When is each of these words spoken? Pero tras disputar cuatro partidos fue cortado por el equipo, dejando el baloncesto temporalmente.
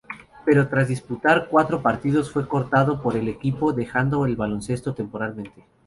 Pero 0.45 0.67
tras 0.67 0.87
disputar 0.87 1.47
cuatro 1.47 1.83
partidos 1.83 2.31
fue 2.31 2.47
cortado 2.47 3.03
por 3.03 3.15
el 3.15 3.27
equipo, 3.29 3.71
dejando 3.71 4.25
el 4.25 4.35
baloncesto 4.35 4.95
temporalmente. 4.95 5.63